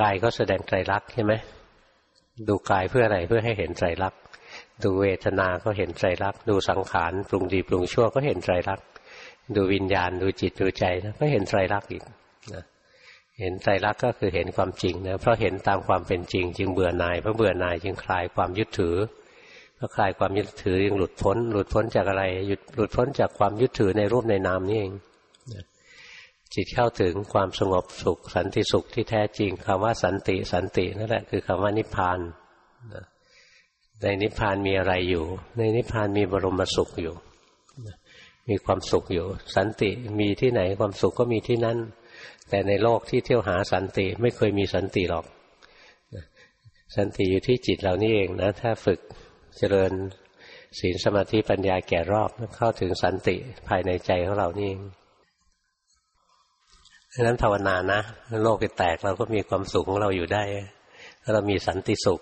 [0.00, 1.32] กายก็แสดงไตรลักษณ์ใช่ไหม
[2.48, 4.20] ดูกายเพื่ออะไรเพื่อให้เห็นไตรลักษณ์
[4.82, 8.86] ดูเวทนา ก็เห็นไตรลักษณ์ดูสังขารปรุงดีปรุงชั่วก็เห็นไตรลักษณ์
[9.56, 10.84] ดูวิญญาณ ดูจิตดูใจ
[11.20, 12.02] ก็เห็นไตรลักษณ์อีก
[12.54, 12.64] นะ
[13.38, 18.96] เห็นไตรลักษณ์ก็คือเห็นความจริงนะเพราะเห็นตามความเป็นจริง จึงเบื่อหน่ายเพราะเบื่อหน่ายจึงคลายความยึดถือ
[19.76, 24.92] เพราะคลายความยึดถือจึงหลุดพ้น หลุดพ้นจากอะไรหยุดหลุดพ้นจากความยึดถือในรูปในนามนี่เอง
[26.54, 32.18] จิตเข้าถึงความสงบสุข สันติสุขที่แท้จริงคำว่าสันติสันตินั่นแหละคือคำว่านิพพาน
[34.02, 35.24] ในนิพพานมีอะไรอยู่
[35.58, 37.14] ในนิพพานมีบรมสุขอยู่
[38.48, 41.78] มีความสุขอยู่ สันติมีที่ไหนความสุขก็มีที่นั่น
[42.48, 45.24] แต่ในโลกที่เที่ยวหาสันติไม่เคยมีสันติหรอก
[46.96, 49.00] สันติอยู่ที่จิตเรานี่เองนะถ้าฝึก
[49.58, 49.92] เจริญ
[50.78, 53.36] ศีลสมาธิปัญญาแก่รอบเข้าถึงสันติ
[53.68, 54.80] ภายในใจของเรานี่เอง
[57.14, 58.00] ดังนั้นภาวนานะ
[58.42, 60.42] โลกจะแตกเราก็มีความสุขของเราอยู่ได้
[61.32, 62.20] เรามีสันติสุข